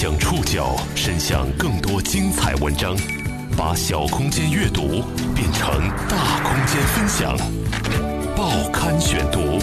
[0.00, 2.96] 将触角伸向更多精彩文章，
[3.56, 5.02] 把小空间阅读
[5.34, 7.36] 变成大空间分享。
[8.36, 9.58] 报刊选读，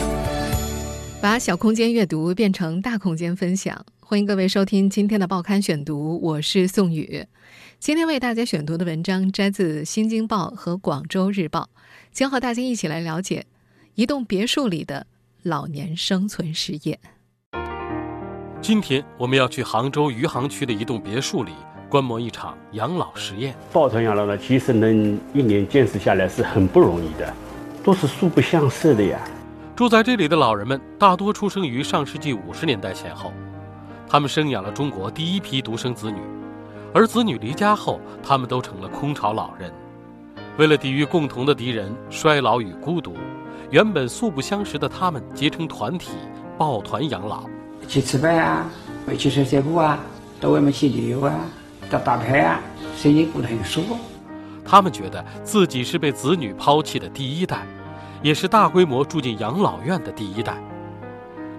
[1.21, 3.85] 把小空间阅读变成大空间分享。
[4.01, 7.25] 欢迎各位收听今天的报刊选读，我是宋宇。
[7.79, 11.69] 今天为大家选读的文章摘自《新京报》和《广州日报》，
[12.11, 13.45] 将和大家一起来了解
[13.93, 15.07] 一栋别墅里的
[15.43, 16.99] 老年生存实验。
[18.61, 21.51] 今天我们要去杭州余杭区的一栋别墅里
[21.89, 23.55] 观摩一场养老实验。
[23.71, 27.31] 抱团养老呢，其实能一年坚持下来是很不容易的，
[27.83, 29.19] 都是素不相识的呀。
[29.75, 33.31] 住在这里的老人们大多出生于上世纪五十年代前后，
[34.07, 36.19] 他们生养了中国第一批独生子女，
[36.93, 39.71] 而子女离家后，他们都成了空巢老人。
[40.57, 43.13] 为了抵御共同的敌人——衰老与孤独，
[43.69, 46.11] 原本素不相识的他们结成团体，
[46.57, 47.43] 抱团养老。
[47.87, 48.65] 去吃饭啊，
[49.11, 49.99] 一起散散步啊，
[50.39, 51.33] 到外面去旅游啊，
[51.89, 52.59] 打打牌啊，
[52.97, 53.97] 生意过得很舒服。
[54.63, 57.65] 他们觉得自己是被子女抛弃的第一代，
[58.21, 60.57] 也是大规模住进养老院的第一代。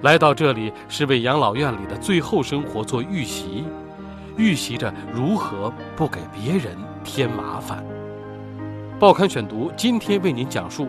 [0.03, 3.65] 来到这里是为养老院里的最后生活做预习，
[4.37, 7.85] 预习着如何不给别人添麻烦。
[8.99, 10.89] 报刊选读今天为您讲述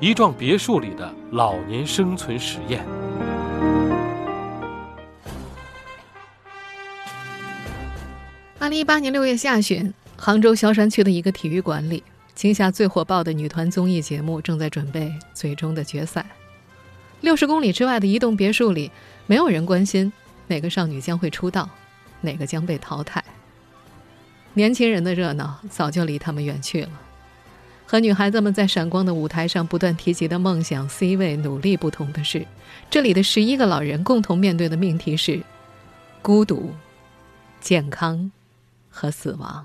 [0.00, 2.84] 一幢别墅里的老年生存实验。
[8.68, 16.26] 二零一八年六月下旬，杭州萧山区的一个体育馆里，今夏最火爆的女团综艺节目正在准备最终的决赛。
[17.22, 18.90] 六十公里之外的一栋别墅里，
[19.26, 20.12] 没有人关心
[20.48, 21.66] 哪个少女将会出道，
[22.20, 23.24] 哪个将被淘汰。
[24.52, 26.90] 年轻人的热闹早就离他们远去了。
[27.86, 32.46] 和女孩子们在闪光的舞台上不断提及的梦想、C 位、努力不同的是，
[32.90, 35.40] 这里的十一个老人共同面对的命题是
[36.20, 36.70] 孤独、
[37.62, 38.30] 健康。
[38.98, 39.64] 和死亡。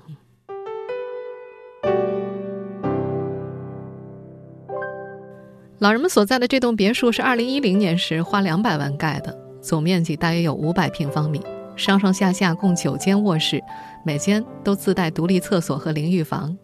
[5.80, 11.42] 老人们所在的这栋别墅是二零一零年时花两百万盖的，总面积大约有五百平方米，
[11.74, 13.60] 上上下下共九间卧室，
[14.04, 16.56] 每间都自带独立厕所和淋浴房。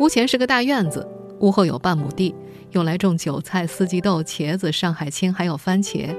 [0.00, 1.06] 屋前是个大院子，
[1.40, 2.34] 屋后有半亩地，
[2.70, 6.16] 用来种韭菜、四季豆、茄子、上海青，还有番茄。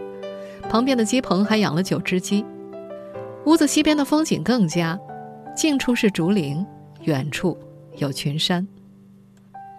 [0.70, 2.46] 旁边的鸡棚还养了九只鸡。
[3.46, 4.98] 屋子西边的风景更佳。
[5.56, 6.66] 近处是竹林，
[7.04, 7.58] 远处
[7.96, 8.68] 有群山。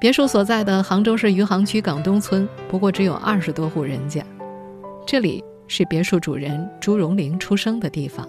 [0.01, 4.25] 别墅所在的杭州市余杭区港东村，不过只有二十多户人家。
[5.07, 8.27] 这里是别墅主人朱荣林出生的地方。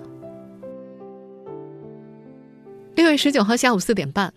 [2.96, 4.34] 六月十九号下午四点半，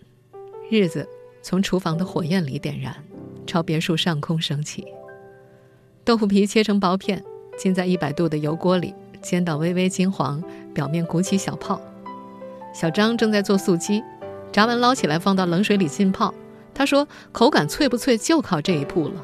[0.69, 1.05] 日子
[1.41, 2.95] 从厨房的火焰里点燃，
[3.45, 4.87] 朝别墅上空升起。
[6.05, 7.21] 豆腐皮切成薄片，
[7.57, 10.41] 浸在一百度的油锅里，煎到微微金黄，
[10.73, 11.81] 表面鼓起小泡。
[12.73, 14.03] 小张正在做素鸡，
[14.51, 16.33] 炸完捞起来放到冷水里浸泡。
[16.73, 19.15] 他说：“口感脆不脆，就靠这一步了。”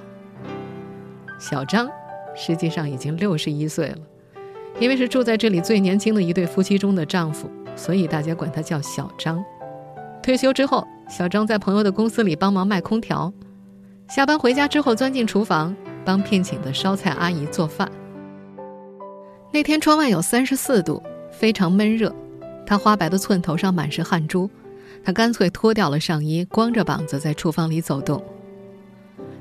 [1.39, 1.89] 小张
[2.35, 3.97] 实际上已经六十一岁了，
[4.79, 9.43] 因为是住在这里最年轻的一对夫妻中的丈夫，所以大家管他叫小张。
[10.21, 13.31] 退休之后，小张在朋友的公司里帮忙卖空调，
[14.09, 17.89] 下班回家之后钻进厨房帮聘请的烧菜阿姨做饭。
[19.53, 22.13] 那天窗外有三十四度，非常闷热。
[22.67, 24.49] 他花白的寸头上满是汗珠，
[25.01, 28.21] 他干脆脱掉了上衣，光着膀子在厨房里走动。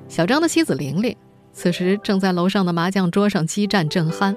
[0.09, 1.17] 小张的妻子玲玲
[1.53, 4.37] 此时正在楼上的麻将桌上激战正酣，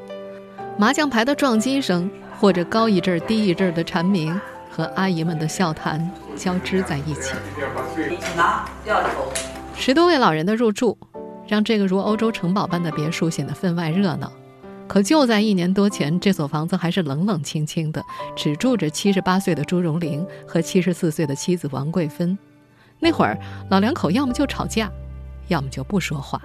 [0.76, 4.42] 麻将牌的撞击声或者高一阵低一阵的蝉鸣
[4.72, 7.34] 和阿姨们的笑谈交织在一起。
[9.76, 10.98] 十多位老人的入住，
[11.48, 14.32] 让这个如欧洲城堡般的别墅显得分外热闹。
[14.90, 18.04] 可就在一年多前，这所房子还是冷冷清清的，
[18.36, 22.36] 只住着七十八岁的朱荣龄和七十四岁的妻子王桂芬。
[23.00, 23.40] 那会儿，
[23.70, 24.92] 老两口要么就吵架，
[25.48, 26.42] 要么就不说话。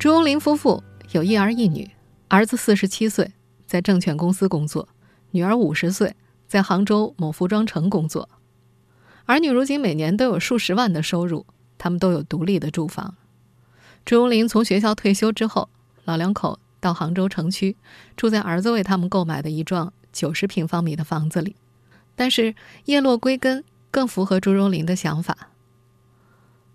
[0.00, 0.82] 朱荣林夫妇
[1.12, 1.88] 有一儿一女，
[2.26, 3.32] 儿子四十七岁，
[3.64, 4.88] 在证券公司工作；
[5.30, 6.16] 女儿五十岁，
[6.48, 8.28] 在杭州某服装城工作。
[9.26, 11.46] 儿女如今每年都有数十万的收入，
[11.78, 13.14] 他们都有独立的住房。
[14.04, 15.68] 朱荣林从学校退休之后。
[16.06, 17.76] 老两口到杭州城区，
[18.16, 21.56] 住在儿子为他们购买的一幢九十平方米的房子里。
[22.14, 22.54] 但是
[22.86, 25.48] 叶落归根更符合朱荣林的想法，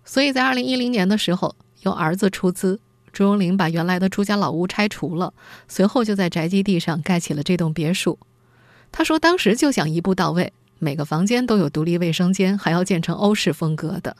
[0.04, 2.78] 所以在二零一零年的时候，由儿子出资，
[3.12, 5.32] 朱荣林把原来的朱家老屋拆除了，
[5.66, 8.18] 随后就在宅基地上盖起了这栋别墅。
[8.92, 14.14] 他说，当时就想一步到位，每个房间都有独立卫生间，还要建成欧式风格的。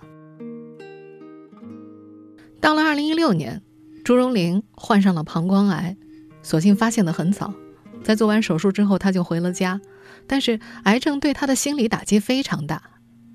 [2.60, 3.62] 到了二零一六年。
[4.04, 5.96] 朱荣龄患上了膀胱癌，
[6.42, 7.54] 所幸发现的很早，
[8.02, 9.80] 在做完手术之后，他就回了家，
[10.26, 12.82] 但是癌症对他的心理打击非常大，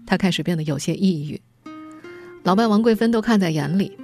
[0.06, 1.42] 他开始变得有些抑郁。
[2.44, 3.98] 老伴王桂芬都看在眼里，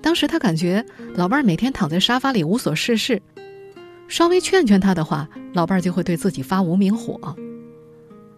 [0.00, 0.84] 当时他感觉
[1.14, 3.20] 老伴每天躺在沙发里无所事事，
[4.08, 7.36] 稍微劝劝他的话，老伴就会对自己发无名火。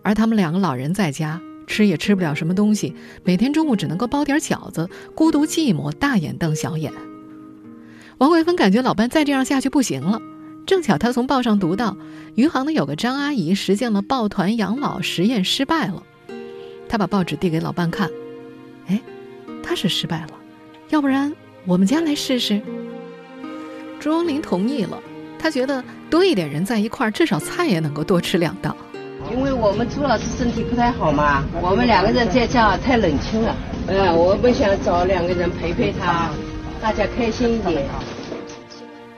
[0.03, 6.93] 而他们两个老人在家吃也吃不了什么东西，每天中午只能够包点饺子，孤独寂寞，大眼瞪小眼。
[8.21, 10.21] 王桂芬感觉老伴再这样下去不行了。
[10.67, 11.97] 正巧她从报上读到，
[12.35, 16.03] 余杭的有个张阿姨实践了抱团养老实验失败了。
[16.87, 18.11] 她把报纸递给老伴看，
[18.89, 19.01] 哎，
[19.63, 20.33] 她是失败了，
[20.91, 21.33] 要不然
[21.65, 22.61] 我们家来试试。
[23.99, 24.99] 朱荣林同意了，
[25.39, 28.77] 他觉得多一点人在一块儿，至少菜也能够多吃两道。
[29.33, 33.57] 因为我们朱老师身体不太好嘛，我们两个人在家太冷清了，
[33.87, 36.29] 嗯，我们想找两个人陪陪他，
[36.81, 37.87] 大家开心一点。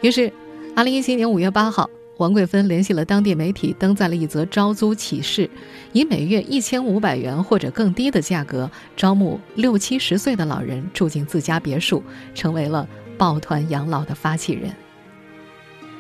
[0.01, 0.33] 于是。
[0.75, 5.51] 二零一七年五月八号，王桂芬联系了当地媒体，登载了一则招租启事，
[5.93, 12.03] 以每月一千五百元或者更低的价格招募六七十岁的老人住进自家别墅，
[12.35, 12.89] 成为了
[13.19, 14.75] 抱团养老的发起人。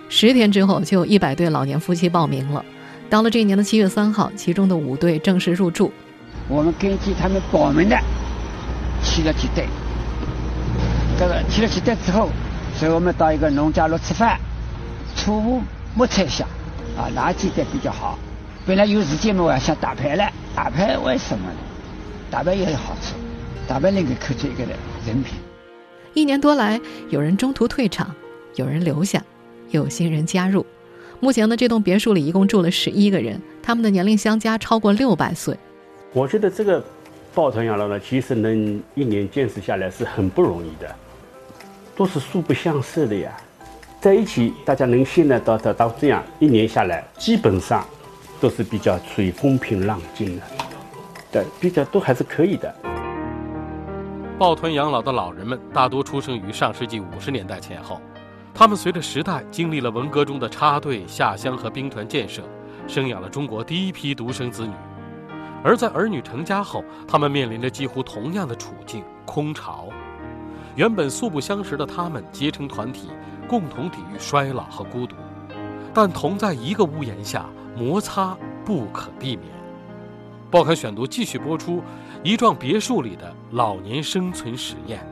[0.09, 2.65] 十天之后，就有一百对老年夫妻报名了。
[3.11, 5.93] 到了这一年的七月三号，其中的五对正式入住。
[6.49, 7.99] 我们根据他们报名的，
[9.05, 9.67] 去了几对。
[11.23, 12.29] 这个去了几对之后，
[12.75, 14.41] 所以我们到一个农家乐吃饭。
[15.15, 15.63] 初步
[15.95, 16.49] 没猜想，
[16.97, 18.19] 啊，哪几袋比较好？
[18.67, 20.29] 本来有时间嘛，我想打牌了。
[20.57, 21.59] 打牌为什么呢？
[22.29, 23.15] 打牌也有好处，
[23.69, 24.71] 打牌能够看出一个人
[25.07, 25.39] 人品。
[26.13, 28.13] 一年多来，有人中途退场，
[28.57, 29.23] 有人留下，
[29.71, 30.67] 有新人加入。
[31.21, 35.57] 目前呢，这栋别墅里一共住了十一个人，他们的年龄相加超过六百岁。
[36.13, 36.85] 我觉得这个
[37.33, 40.93] 抱团养老呢，其实能一年坚持下来是很不容易的，
[42.03, 43.31] 都是素不相识的呀。
[44.01, 47.87] 在一起，大家能现在到到到这样一年下来，基本上
[48.41, 50.43] 都是比较处于风平浪静的，
[51.31, 52.75] 对，比较都还是可以的。
[54.37, 58.01] 抱团养老的老人们大多出生于上世纪五十年代前后，
[58.53, 62.43] 他们随着时代经历了文革中的插队下乡和兵团建设，
[62.89, 64.73] 生养了中国第一批独生子女。
[65.63, 69.89] 而在儿女成家后，他们面临着几乎同样的处境——空巢。
[70.77, 73.09] 原本素不相识的他们结成团体。
[73.49, 75.15] 共同抵御衰老和孤独，
[75.93, 77.45] 但同在一个屋檐下，
[77.77, 78.35] 摩擦
[78.65, 79.49] 不可避免。
[80.51, 81.83] 报刊选读继续播出：
[82.23, 85.07] 一幢别墅里的老年生存实验。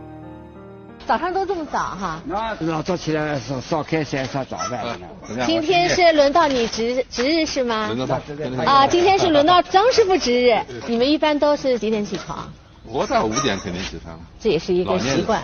[1.06, 2.22] 早上都这么早哈？
[2.24, 4.86] 那早早起来烧烧开水烧早饭。
[5.44, 7.88] 今天是轮到你值值日是吗？
[7.88, 8.64] 轮到他。
[8.64, 10.58] 啊，今天是轮到张师傅值日。
[10.86, 12.50] 你们一般都是几点起床？
[12.92, 14.18] 我到五点肯定起床。
[14.38, 15.42] 这也是一个习惯。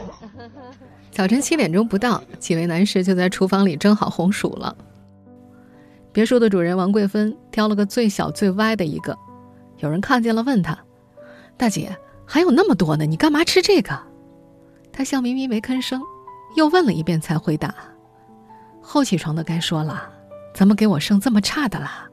[1.11, 4.77] 早晨七点钟不到，几位男士就在厨房里蒸好红薯了。
[6.13, 9.17] 别墅的主人王桂芬挑了个最小最歪的一个，
[9.79, 10.77] 有人看见了，问他
[11.57, 13.99] ：“大姐，还有那么多呢，你干嘛吃这个？”
[14.93, 16.03] 她笑眯眯没吭声，
[16.57, 17.75] 又问了一遍才回答
[18.81, 20.11] ：“后起床的该说了，
[20.55, 22.09] 怎么给我剩这么差的啦？”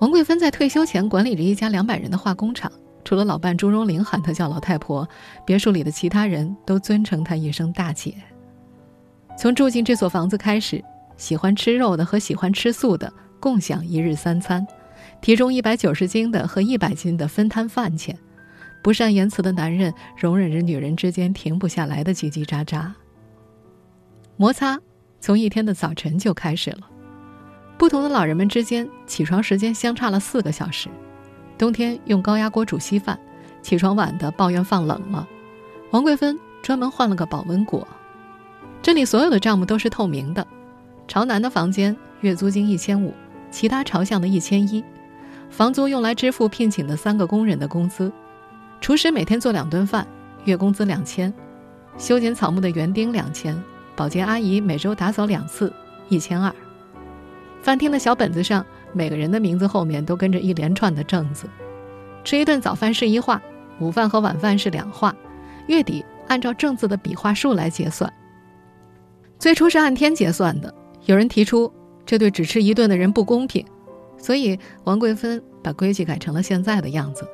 [0.00, 2.70] 王桂芬在退休前管理着一家两百人的化工厂。
[3.04, 5.08] 除了老伴朱荣玲喊她叫老太婆，
[5.44, 8.14] 别墅里的其他人都尊称她一声大姐。
[9.36, 10.82] 从住进这所房子开始，
[11.16, 14.66] 喜欢吃肉的和喜欢吃素的共享一日三餐，
[15.20, 18.16] 体重一百九十斤的和一百斤的分摊饭钱，
[18.82, 22.92] 不善言辞的男人容忍着女人之间停不下来的叽叽喳喳。
[24.36, 24.78] 摩擦
[25.20, 26.88] 从一天的早晨就开始了，
[27.78, 30.88] 不同的老人们之间起床时间相差了四个小时。
[31.62, 33.16] 冬天用高压锅煮稀饭，
[33.62, 35.28] 起床晚的抱怨放冷了。
[35.92, 37.86] 王桂芬专门换了个保温锅。
[38.82, 40.44] 这里所有的账目都是透明的。
[41.06, 43.14] 朝南的房间月租金一千五，
[43.52, 44.82] 其他朝向的一千一。
[45.50, 48.10] 房租用来支付聘请的三个工人的工资。
[48.80, 50.04] 厨师每天做两顿饭，
[50.46, 51.32] 月工资两千。
[51.96, 53.56] 修剪草木的园丁两千。
[53.94, 55.72] 保洁阿姨每周打扫两次，
[56.08, 56.52] 一千二。
[57.62, 58.66] 饭厅的小本子上。
[58.92, 61.46] 每个人的名字后面都跟着一连串的正字，
[62.24, 63.40] 吃一顿早饭是一画，
[63.80, 65.14] 午饭和晚饭是两画，
[65.66, 68.12] 月底按照正字的笔画数来结算。
[69.38, 70.72] 最初是按天结算的，
[71.06, 71.72] 有人提出
[72.06, 73.64] 这对只吃一顿的人不公平，
[74.16, 77.26] 所以王桂芬把规矩改成了现在的样子。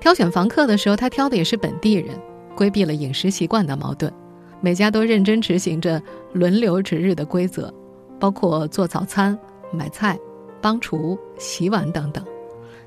[0.00, 2.18] 挑选房客的时候，他挑的也是本地人，
[2.54, 4.12] 规避了饮食习惯的矛盾。
[4.60, 6.02] 每家都认真执行着
[6.32, 7.72] 轮流值日的规则，
[8.18, 9.38] 包括做早餐。
[9.74, 10.18] 买菜、
[10.60, 12.24] 帮厨、洗碗等等，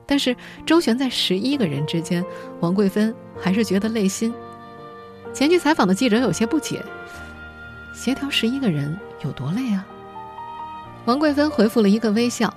[0.06, 2.25] 但是周旋在十一个人之间，
[2.60, 4.34] 王桂芬还是觉得累心。
[5.34, 6.84] 前去采访的记者有些不解：
[7.94, 9.86] 协调十一个人有多累啊？
[11.06, 12.53] 王桂芬回复了一个微笑，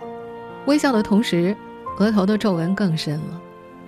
[0.66, 1.54] 微笑的同时，
[1.98, 3.40] 额头的皱纹更深了，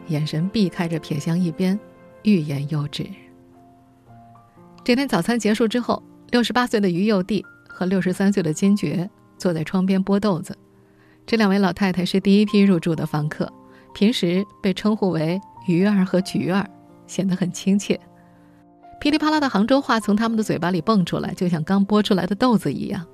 [0.09, 1.79] 眼神避开着撇向一边，
[2.23, 3.07] 欲言又止。
[4.85, 9.09] 这天早餐结束之后，六十八岁的于幼娣和六十三岁的金爵
[9.43, 10.57] 坐在窗边剥豆子。
[11.27, 13.53] 这两位老太太是第一批入住的房客，
[13.93, 16.65] 平时被称呼为“鱼儿”和“菊儿”，
[17.09, 17.99] 显得很亲切。
[19.01, 23.05] 噼里啪啦的杭州话从他们的嘴巴里蹦出来，就像刚剥出来的豆子一样。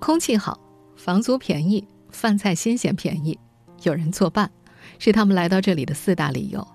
[0.00, 0.58] 空气好，
[0.96, 3.38] 房租便宜，饭菜新鲜便宜，
[3.84, 4.50] 有人作伴，
[4.98, 6.66] 是他们来到这里的四大理由。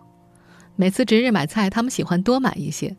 [0.78, 2.96] 每次值日买菜，他们喜欢多买一些，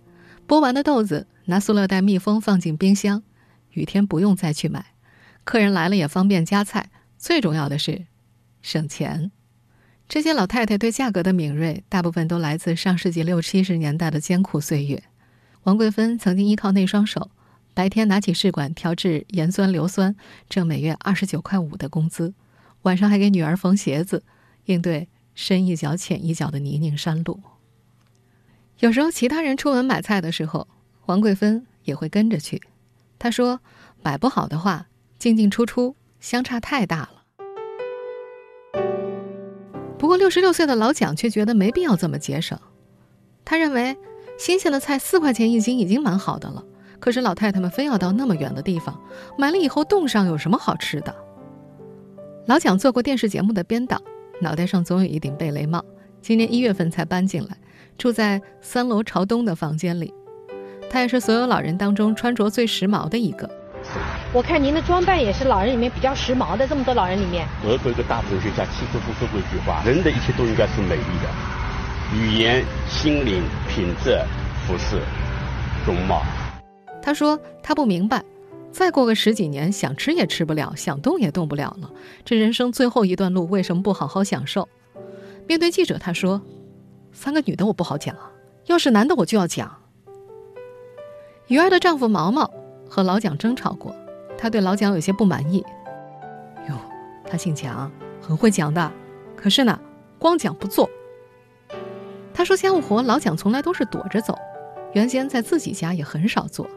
[0.46, 3.22] 剥完的豆子拿塑料袋密封放进冰箱，
[3.70, 4.93] 雨天不用再去买。
[5.44, 8.06] 客人来了也方便夹菜，最重要的是
[8.62, 9.30] 省钱。
[10.08, 15.02] 这些老太太对价格的敏锐，大部分都来自上世纪六七十年代的艰苦岁月。
[15.62, 17.30] 王桂芬曾经依靠那双手，
[17.72, 20.14] 白天拿起试管调制盐酸硫酸，
[20.48, 22.34] 挣每月二十九块五的工资；
[22.82, 24.22] 晚上还给女儿缝鞋子，
[24.66, 27.40] 应对深一脚浅一脚的泥泞山路。
[28.80, 30.68] 有时候其他人出门买菜的时候，
[31.06, 32.62] 王桂芬也会跟着去。
[33.18, 33.60] 她说
[34.02, 34.86] ：“买不好的话。”
[35.24, 37.22] 进进出出相差太大了。
[39.96, 42.58] 不过六十六岁的老蒋却觉得没必要这么节省。
[43.42, 43.96] 他认为
[44.38, 46.62] 新鲜的菜四块钱一斤已经蛮好的了，
[47.00, 49.00] 可是老太太们非要到那么远的地方
[49.38, 51.16] 买了以后冻上有什么好吃的？
[52.44, 53.98] 老蒋做过电视节目的编导，
[54.42, 55.82] 脑袋上总有一顶贝雷帽。
[56.20, 57.56] 今年一月份才搬进来，
[57.96, 60.12] 住在三楼朝东的房间里。
[60.90, 63.63] 他也是所有老人当中穿着最时髦的一个。
[64.32, 67.46] 我看您的装扮也是老人里面比较时髦的，这么多老人里面。
[67.64, 74.18] 俄国一个大哲学家契诃夫说过一句话：“人的一切都应该是美丽的，语言、心灵、品质、
[74.66, 75.00] 服饰、
[75.86, 76.22] 容貌。”
[77.00, 78.24] 他说他不明白，
[78.72, 81.90] 再过个十几年，想吃也吃不了，想动也动不了了。
[82.24, 84.68] 这人生最后一段路，为什么不好好享受？
[85.46, 86.40] 面对记者，他说
[87.12, 88.16] ：“三个女的我不好讲，
[88.66, 89.70] 要是男的我就要讲。”
[91.46, 92.50] 鱼儿的丈夫毛毛
[92.94, 93.92] 和老蒋争吵过。
[94.38, 95.66] 他对老蒋有些不满意。
[96.68, 96.76] 哟，
[97.28, 97.90] 他姓蒋，
[98.22, 98.92] 很会讲的，
[99.34, 99.76] 可是呢，
[100.16, 100.88] 光讲不做。
[102.32, 104.38] 他说家务活老蒋从来都是躲着走，
[104.92, 106.68] 原先在自己家也很少做。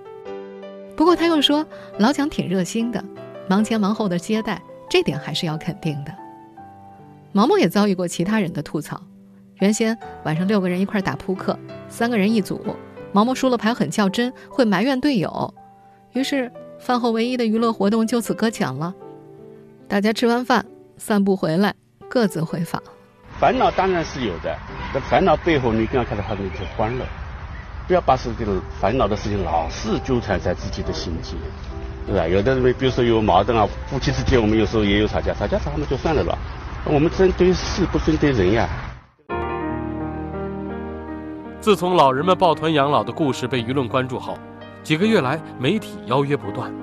[0.96, 1.64] 不过他又说
[2.00, 3.04] 老蒋挺热心的，
[3.48, 4.60] 忙前忙后的接待，
[4.90, 6.12] 这点还是要肯定的。
[7.32, 9.00] 毛毛也遭遇过其他人的吐槽，
[9.60, 12.60] 原先晚上六个人一块打扑克，三个人一组，
[13.12, 15.54] 毛毛输了牌很较真，会埋怨队友，
[16.18, 16.52] 于是。
[16.80, 18.94] 饭后唯一的娱乐活动就此搁浅了，
[19.88, 20.64] 大家吃完饭
[20.96, 21.74] 散步回来，
[22.08, 22.80] 各自回房。
[23.40, 24.56] 烦恼当然是有的，
[24.94, 27.04] 但烦恼背后，你更要看到他的一些欢乐。
[27.88, 31.34] 不要把事情烦恼的事情老是纠缠在自己的心间，
[32.06, 32.28] 对吧？
[32.28, 36.38] 有的人，比如说有矛盾啊，夫妻之间我们有时候也有吵架，吵架吵嘛就算了吧。
[36.86, 38.70] 我们针对事不针对人呀。
[41.60, 44.38] 自从老人们抱团养老的故事被舆论关注后。
[44.88, 46.74] 几个月来，媒体邀约不断，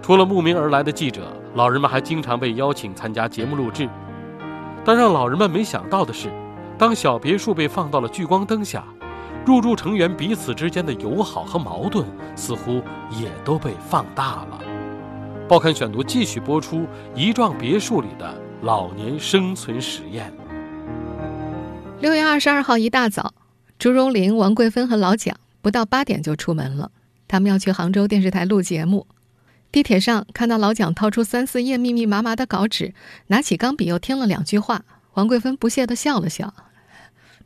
[0.00, 3.86] 除了慕名而来的记者，老人们还经常被邀请参加节目录制。
[4.86, 6.30] 但让老人们没想到的是，
[6.78, 8.82] 当小别墅被放到了聚光灯下，
[9.44, 12.82] 入住成员彼此之间的友好和矛盾似乎
[13.20, 14.58] 也都被放大了。
[15.46, 20.32] 报刊选读继续播出一幢别墅里的老年生存实验。
[22.00, 23.34] 六月二十二号一大早，
[23.78, 26.90] 朱荣林、王桂芬和老蒋不到八点就出门了。
[27.32, 29.06] 他们要去杭州电视台录节目，
[29.72, 32.92] 地铁上看到老蒋掏出三四页密密麻麻的稿纸，
[33.28, 34.84] 拿起钢笔又添了两句话。
[35.14, 36.52] 王桂芬不屑地笑了笑：“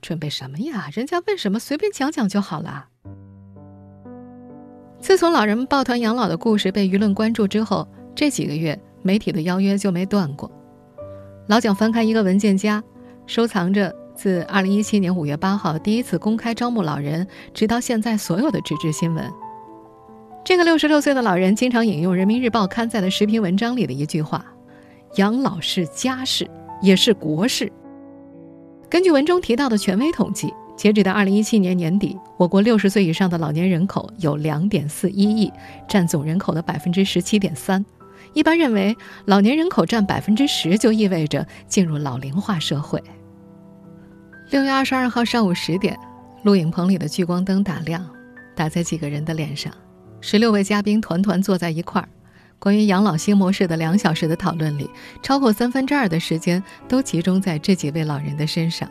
[0.02, 0.88] 准备什么呀？
[0.93, 2.88] 人家问什么随便讲讲就好了。”
[4.99, 10.50] 自从老人抱团养老的故事被舆论关注之后，这几个月媒体的邀约就没断过。
[11.47, 12.83] 老蒋翻开一个文件夹，
[13.28, 17.25] 收藏着自2017年5月8号第一次公开招募老人，
[17.55, 19.33] 直到现在所有的纸质新闻。
[20.47, 24.47] 这个六十六岁的老人经常引用《人民日报》刊载的十篇文章里的一句话
[25.19, 26.49] ：“养老是家事，
[26.81, 27.69] 也是国事。”
[28.88, 35.53] 根据文中提到的权威统计，截止到二零一七年年底，我国六十岁以上的老年人口有两点四一亿，
[35.88, 37.85] 占总人口的百分之十七点三。
[38.33, 43.03] 一般认为，老年人口占百分之十，就意味着进入老龄化社会。
[44.50, 45.99] 六月二十二号上午十点，
[46.45, 48.09] 录影棚里的聚光灯打亮，
[48.55, 49.73] 打在几个人的脸上。
[50.20, 52.08] 十六位嘉宾团团坐在一块儿，
[52.58, 54.90] 关于养老新模式的两小时的讨论里，
[55.23, 58.88] 超过三分之二的时间都集中在这几位老人的身上。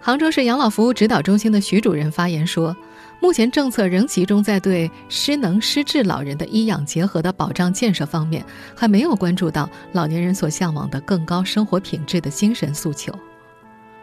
[0.00, 2.76] 杭州市养老服务指导中心的徐主任发言说
[3.20, 8.44] ：“目前政策仍集中在对失能失智老人的医养结合的保障建设方面，
[8.76, 13.12] 还没有关注到老年人所向往的更高生活品质的精神诉求。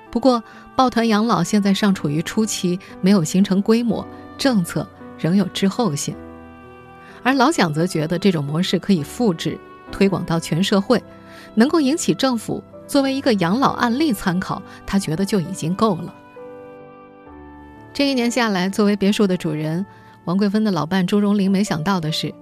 [0.09, 0.43] 不过，
[0.75, 4.05] 抱团养老现在尚处于初期，没有形成规模，
[4.37, 4.87] 政策
[5.17, 6.15] 仍有滞后性。
[7.21, 9.57] 而老蒋则觉得这种模式可以复制
[9.91, 11.01] 推广到全社会，
[11.55, 16.13] 能够引起政府作为一个养老案例参考，他觉得就已经够了。
[17.93, 19.85] 这一年下来，作为别墅的主人，
[20.25, 22.33] 王桂芬的老伴朱荣林没想到的是，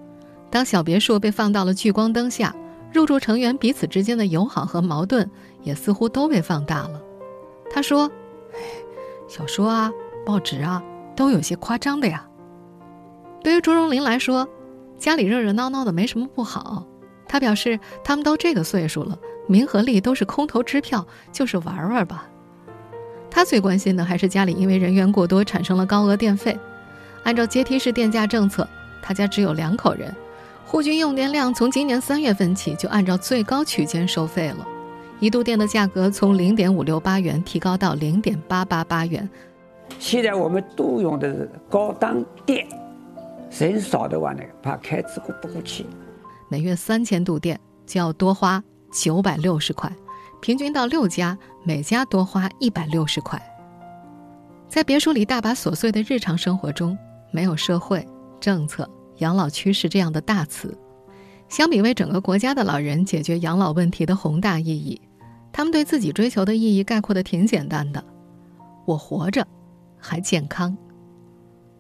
[0.50, 2.56] 当小别墅被放到了聚光灯下，
[2.92, 5.30] 入住成员彼此之间的友好和矛盾
[5.62, 7.02] 也似乎都被放大了。
[7.70, 8.10] 他说
[9.30, 9.92] ：“小说啊，
[10.26, 10.82] 报纸啊，
[11.16, 12.26] 都有些夸张的呀。”
[13.44, 14.48] 对于朱荣林来说，
[14.98, 16.86] 家里热热闹闹的没什么不好。
[17.28, 19.18] 他表示，他们都这个岁数了，
[19.48, 22.28] 名和利都是空头支票，就是玩玩吧。
[23.30, 26.58] 他最关心的还是家里因为人员过多产生了高额电费。
[27.24, 28.68] 按照阶梯式电价政策，
[29.02, 30.14] 他家只有两口人，
[30.66, 34.68] 户均用电量从今年三月份起就按照最高区间收费了，
[35.20, 39.28] 一度电的价格从零点五六八元提高到零点八八八元。
[39.98, 42.68] 现在我们都用的是高档电，
[43.60, 45.86] 人少的话呢，怕开支过不过去。
[46.50, 49.92] 每月三千度电就要多花九百六十块。
[50.42, 53.40] 平均到六家，每家多花一百六十块。
[54.68, 56.98] 在别墅里大把琐碎的日常生活中，
[57.32, 58.04] 没有社会
[58.40, 60.76] 政策、养老趋势这样的大词。
[61.48, 65.00] 相比为整个国家的老人解决养老问题的宏大意义，
[65.52, 68.04] 他们对自己追求的意义概括的挺简单的：
[68.86, 69.46] 我活着，
[70.00, 70.76] 还健康。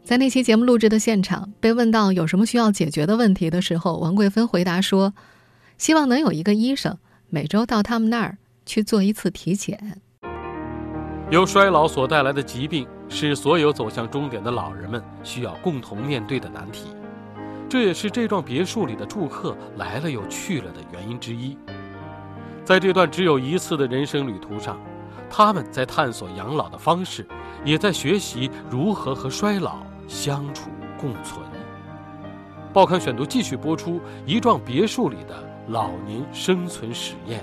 [0.03, 5.13] 在那期节目录制的现场，被问到有什么需要解决的问题的时候，王桂芬回答说
[5.77, 6.97] ：“希望能有一个医生
[7.29, 9.99] 每周到他们那儿。”去做一次体检。
[11.31, 16.85] 由衰老所带来的疾病是所有走向终点的老人们需要共同面对的难题，
[17.67, 21.57] 这也是这幢别墅里的住客来了又去了的原因之一。
[22.63, 24.79] 在这段只有一次的人生旅途上，
[25.27, 27.27] 他们在探索养老的方式，
[27.65, 31.39] 也在学习如何和衰老相处共存。
[32.73, 37.41] 报刊选读继续播出一幢别墅里的老年生存实验。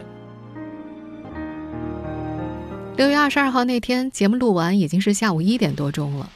[2.96, 6.28] 六月二十二号那天，节目录完已经是下午一点多钟了。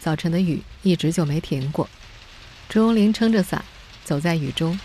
[0.00, 1.88] 早晨的雨一直就没停过。
[2.68, 3.64] 朱荣林撑着伞
[4.04, 4.78] 走在雨中，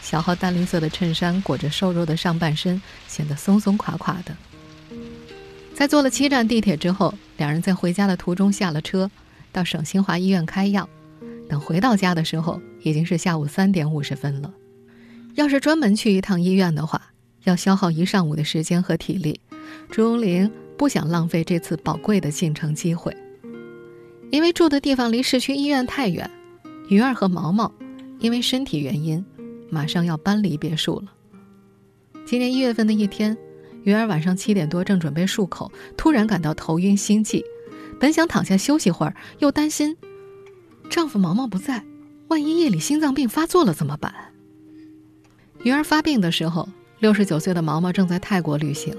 [0.00, 4.34] 小号淡绿色的衬衫裹着瘦弱的上半身，显得松松垮垮的。
[5.74, 9.10] 在坐了七站地铁之后，两人在回家的途中下了车，
[9.52, 10.88] 到省新华医院开药。
[11.48, 14.52] 等回到家的时候，已经是下午三点五十分了。
[15.34, 17.12] 要是专门去一趟医院的话，
[17.44, 19.40] 要消耗一上午的时间和体力。
[19.90, 20.50] 朱荣林。
[20.80, 23.14] 不想浪费这次宝贵的进城机会，
[24.30, 26.30] 因为住的地方离市区医院太远。
[26.88, 27.70] 鱼儿和毛毛
[28.18, 29.22] 因为身体原因，
[29.68, 31.12] 马上要搬离别墅了。
[32.24, 33.36] 今年一月份的一天，
[33.84, 37.44] 鱼儿晚上七点多正准备漱口，突然感到头晕心悸，
[38.00, 39.96] 本想躺下休息会儿，又担心
[40.88, 41.84] 丈夫毛毛不在，
[42.28, 44.12] 万一夜里心脏病发作了怎么办？
[45.62, 48.96] 鱼儿发病的时候，六十九岁的毛毛正在泰国旅行，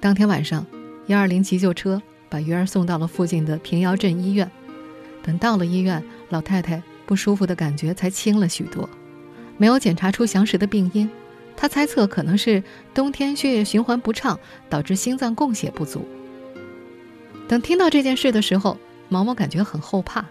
[0.00, 0.66] 当天晚上。
[1.06, 4.48] 幺二零急救车把鱼儿送到了附近的平遥镇医院。
[5.22, 8.88] 等到了医院，老太太不舒服的感觉才轻了许多，
[9.56, 11.10] 没有检查出详实的病因。
[11.56, 12.62] 她猜测可能是
[12.94, 16.06] 冬天血液循环不畅导致心脏供血不足。
[17.52, 18.78] 等听到这件事的时候，
[19.10, 20.24] 毛毛感觉很后怕。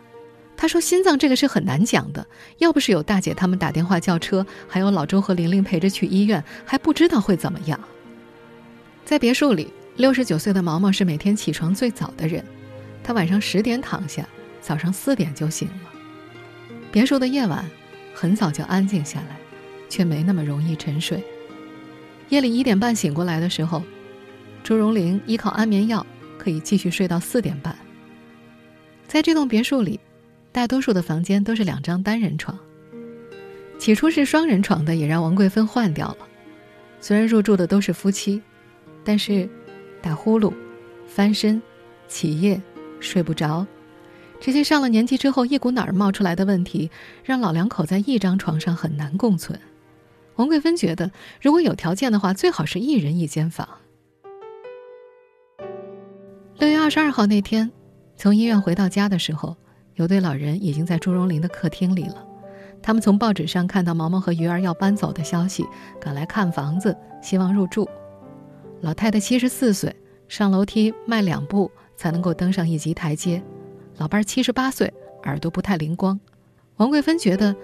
[0.58, 2.26] 他说：“心脏这个是很难讲的，
[2.58, 7.80] 要不是有大姐他们打电话叫车，还有老周和玲玲陪着去医院，还不知道会怎么样。”
[9.06, 9.72] 在别墅里。
[9.98, 12.44] 六十九岁的毛毛是每天起床最早的人，
[13.04, 14.28] 他晚上十点躺下，
[14.60, 15.92] 早上四点就醒了。
[16.92, 17.70] 别墅的夜晚
[18.16, 19.38] 很早就安静下来，
[19.88, 21.24] 却没那么容易沉睡。
[22.30, 23.84] 夜里一点半醒过来的时候，
[24.64, 26.04] 朱荣玲依靠安眠药
[26.42, 27.76] 可以继续睡到四点半。
[29.08, 30.00] 在这栋别墅里，
[30.52, 32.58] 大多数的房间都是两张单人床。
[33.78, 36.18] 起初是双人床的，也让王贵芬换掉了。
[37.00, 38.42] 虽然入住的都是夫妻，
[39.04, 39.48] 但是。
[40.04, 40.52] 打呼噜、
[41.06, 41.62] 翻身、
[42.08, 42.60] 起夜、
[43.00, 43.64] 睡不着，
[44.40, 46.90] 这些上了年纪之后一股脑儿冒出来的问题，
[47.24, 49.60] 让老两口在一张床上很难共存。
[50.38, 53.70] 王桂芬觉得，如果有条件的话，最好是一人一间房。
[56.94, 57.72] 十二号那天，
[58.18, 59.56] 从医院回到家的时候，
[59.96, 62.16] 有对老人已经在朱荣林的客厅里了。
[62.82, 65.66] 他们从报纸上看到毛毛和鱼儿要搬走的消息，
[66.02, 67.88] 赶来看房子，希望入住。
[68.82, 69.96] 老太太七十四岁，
[70.28, 73.42] 上楼梯迈两步才能够登上一级台阶；
[73.96, 76.20] 老伴儿七十八岁，耳朵不太灵光。
[76.76, 77.56] 王桂芬觉得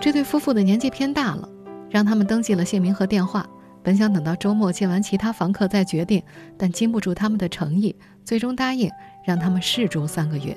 [0.00, 1.48] 这对夫妇的年纪偏大了，
[1.88, 3.48] 让他们登记了姓名和电话。
[3.82, 6.22] 本想等到周末见完其他房客再决定，
[6.56, 8.90] 但经不住他们的诚意，最终答应
[9.24, 10.56] 让他们试住三个月。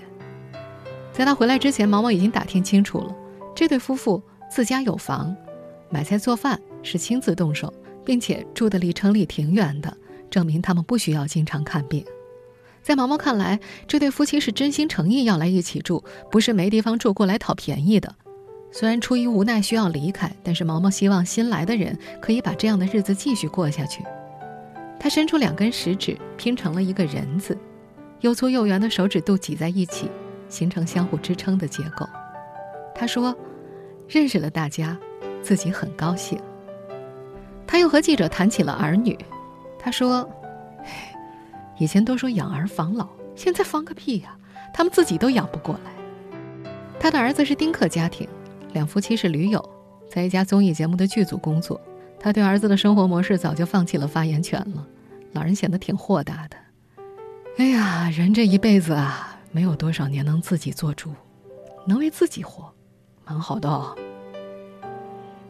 [1.12, 3.16] 在他回来之前，毛毛已经打听清楚了，
[3.56, 5.36] 这对夫妇自家有房，
[5.90, 9.98] 买菜做饭是亲自动手，并且住的离城里挺远的，
[10.30, 12.06] 证明他们不需要经常看病。
[12.84, 18.14] 在毛毛看来，这对夫妻是真心诚意要来一起住，不是没地方住过来讨便宜的。
[18.78, 24.04] 虽然出于无奈需要离开，但是毛毛希望新来的人可以把这样的日子继续过下去。
[25.00, 27.58] 他伸出两根食指，拼成了一个人字，
[28.20, 30.12] 又粗又圆的手指肚挤在一起，
[30.50, 32.06] 形成相互支撑的结构。
[32.94, 33.34] 他说
[34.10, 35.00] ：“认识了大家，
[35.42, 36.38] 自己很高兴。”
[37.66, 39.18] 他又和记者谈起了儿女。
[39.80, 40.30] 他说
[41.80, 43.08] ：“以前都说养儿防老，
[43.38, 44.36] 现在防个屁呀！
[44.74, 45.92] 他们自己都养不过来。”
[47.00, 48.28] 他的儿子是丁克家庭。
[48.76, 49.70] 两夫妻是驴友，
[50.10, 51.80] 在一家综艺节目的剧组工作。
[52.20, 54.86] 他对儿子的生活模式早就放弃了发言权了。
[55.32, 56.58] 老人显得挺豁达的。
[57.58, 61.10] 哎呀，人这一辈子啊，没有多少年能自己做主，
[61.86, 62.70] 能为自己活，
[63.24, 63.70] 蛮好的。
[63.70, 63.96] 哦。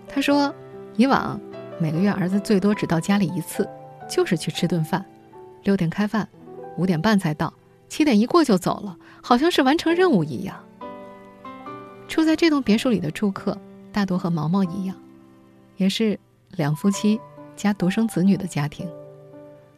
[0.08, 0.54] 他说，
[0.96, 1.40] 以往
[1.80, 3.68] 每个月儿子最多只到家里一次，
[4.08, 5.04] 就是去吃顿饭，
[5.64, 6.30] 六点开饭，
[6.78, 7.52] 五点半才到，
[7.90, 10.56] 七点一过就走了，好像是完成任务一样。
[12.08, 13.58] 住在这栋别墅里的住客，
[13.92, 14.96] 大多和毛毛一样，
[15.78, 16.18] 也是
[16.52, 17.20] 两夫妻
[17.56, 18.88] 加独生子女的家庭。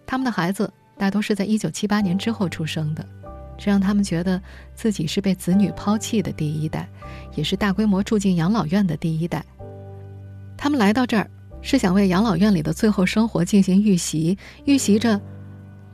[0.05, 3.05] 他们的孩子大多是在一九七八年之后出生的，
[3.57, 4.41] 这让他们觉得
[4.75, 6.87] 自己是被子女抛弃的第一代，
[7.35, 9.43] 也是大规模住进养老院的第一代。
[10.57, 11.29] 他们来到这儿，
[11.61, 15.19] 是想为养老院里的最后生活进行预习，预习着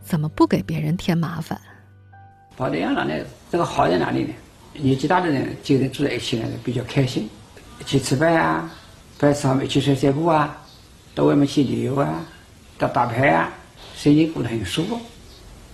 [0.02, 1.60] 怎么不给别人添麻烦。
[2.56, 4.34] 跑到养老院，这个好在哪里呢？
[4.74, 7.30] 年纪大的人几个人住在一起呢，比较开心，
[7.80, 8.72] 一起吃饭啊，
[9.20, 10.58] 白吃好一起散散步啊，
[11.14, 12.26] 到外面去旅游啊，
[12.78, 13.52] 打打牌啊，
[13.96, 15.00] 生活过得很舒服。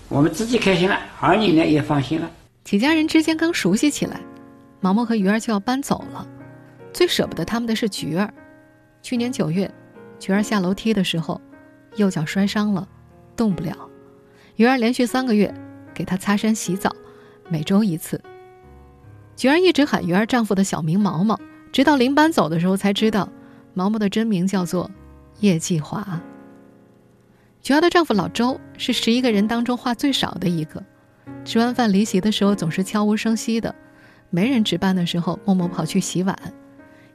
[0.09, 2.29] 我们自己开心了，儿女呢也放心了。
[2.63, 4.19] 几家人之间刚熟悉起来，
[4.81, 6.27] 毛毛和鱼儿就要搬走了。
[6.91, 8.31] 最舍不得他们的是菊儿。
[9.01, 9.71] 去年九月，
[10.19, 11.39] 菊儿下楼梯的时候，
[11.95, 12.87] 右脚摔伤了，
[13.35, 13.73] 动不了。
[14.55, 15.53] 鱼儿连续三个月
[15.93, 16.93] 给她擦身洗澡，
[17.47, 18.21] 每周一次。
[19.39, 21.39] 菊儿一直喊鱼儿丈夫的小名毛毛，
[21.71, 23.29] 直到临搬走的时候才知道，
[23.73, 24.91] 毛毛的真名叫做
[25.39, 26.21] 叶继华。
[27.61, 30.83] 菊儿的丈夫老周是十一个人当中话最少的一个，
[31.45, 33.73] 吃完饭离席的时候总是悄无声息的，
[34.29, 36.37] 没人值班的时候默默跑去洗碗。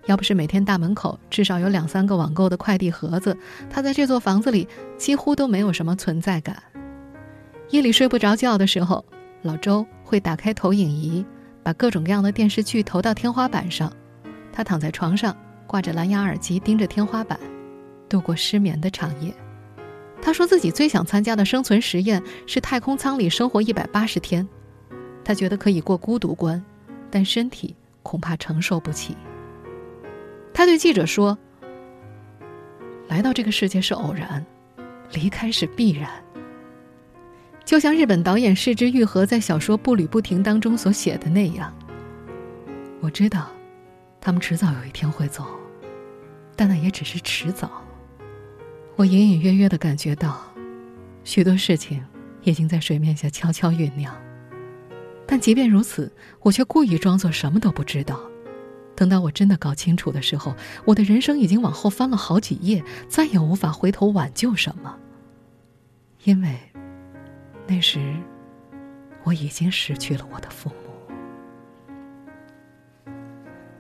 [0.06, 3.36] 要不是每天大门口至少有两三个网购的快递盒子，
[3.68, 6.56] 他在这座房子里几乎都没有什么存在感。
[7.68, 9.04] 夜里睡不着觉的时候，
[9.42, 11.22] 老周会打开投影仪。
[11.64, 13.90] 把各种各样的电视剧投到天花板上，
[14.52, 15.34] 他躺在床上，
[15.66, 17.40] 挂着蓝牙耳机，盯着天花板，
[18.06, 19.34] 度过失眠的长夜。
[20.20, 24.46] 他说自己最想参加的生存实验是太空舱里生活一百八十天，
[25.24, 26.62] 他觉得可以过孤独关，
[27.10, 29.16] 但身体恐怕承受不起。
[30.52, 31.36] 他对记者说
[33.08, 34.44] ：“来到这个世界是偶然，
[35.12, 36.10] 离开是必然。”
[37.64, 41.74] 就像日本导演市之愈合在小说《步履不停》当中所写的那样，
[43.00, 43.48] 我知道，
[44.20, 45.46] 他们迟早有一天会走，
[46.54, 47.82] 但那也只是迟早。
[48.96, 50.38] 我隐隐约约的感觉到，
[51.24, 52.04] 许多事情
[52.42, 54.14] 已经在水面下悄悄酝酿，
[55.26, 58.20] 但即便如此，我却故意装作什么都不知道。
[58.94, 64.94] 等到我真的搞清楚的时候，我的人生已经往后翻了好几页，再也无法回头挽救什么，
[66.24, 66.56] 因为。
[67.66, 68.14] 那时，
[69.22, 70.76] 我已经失去了我的父母。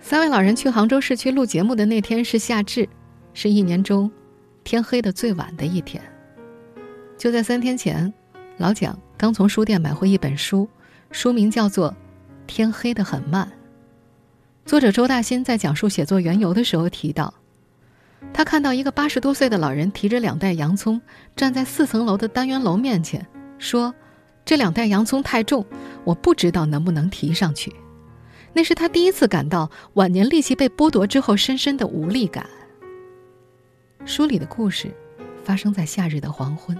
[0.00, 2.88] 三位老人去杭州市区录节目的那天是夏至，
[3.32, 4.10] 是一年中
[4.62, 6.02] 天黑的最晚的一天。
[7.16, 8.12] 就在三天前，
[8.58, 10.68] 老蒋刚从书店买回一本书，
[11.10, 11.90] 书名叫做
[12.46, 13.46] 《天黑的很慢》。
[14.66, 17.32] 作者周大新在讲述写作缘由的时候提到，
[18.32, 21.00] 他看到一个八十多岁的老人提着两袋洋葱，
[21.36, 23.26] 站在四层楼的单元楼面前。
[23.58, 23.94] 说
[24.44, 25.64] ：“这两袋洋葱太重，
[26.04, 27.72] 我不知道能不能提上去。”
[28.56, 32.46] 那是他第一次感到晚年力气被剥夺之后深深的无力感。
[34.04, 34.94] 书里的故事
[35.42, 36.78] 发生在夏日的黄昏，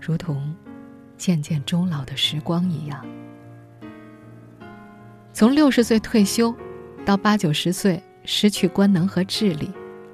[0.00, 0.54] 如同
[1.16, 3.04] 渐渐终老的时光一样。
[5.32, 6.54] 从六十岁退休
[7.04, 9.70] 到八九十岁失去官能和智力，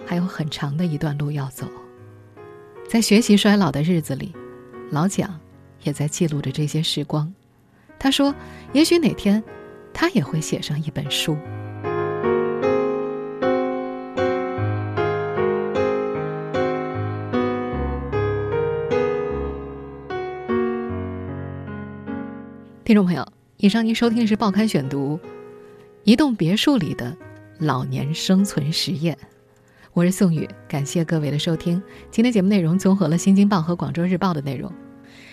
[0.07, 1.67] 还有很长的一段路要走。
[2.89, 4.35] 在学习衰老的日子里，
[4.91, 5.39] 老蒋。
[5.83, 7.33] 也在记录着这些时光。
[7.99, 8.35] 他说
[8.73, 9.43] ：“也许哪天，
[9.93, 11.37] 他也会写上一本书。
[22.85, 25.19] 听众朋友，以上您收听的是《报刊选读》，
[26.05, 27.17] 一栋别墅里的
[27.59, 29.17] 老年生存实验。
[29.93, 31.81] 我是宋宇，感谢各位的收听。
[32.11, 34.73] 今天节目内容综合了《新京报》和《广州日报》的内容。